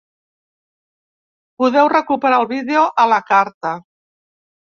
[1.63, 3.77] Podeu recuperar el vídeo a la carta.